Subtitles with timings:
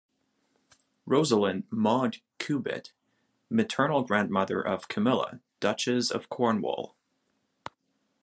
[1.05, 2.91] Rosalind Maud Cubitt,
[3.51, 6.95] maternal grandmother of Camilla, Duchess of Cornwall.